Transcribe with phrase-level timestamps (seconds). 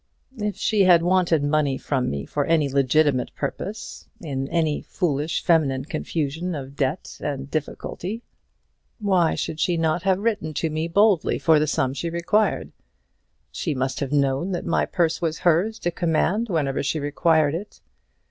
[0.39, 5.85] If she had wanted money from me for any legitimate purpose in any foolish feminine
[5.85, 8.23] confusion of debt and difficulty
[8.97, 12.71] why should she not have written to me boldly for the sum she required?
[13.51, 17.79] She must have known that my purse was hers to command whenever she required it.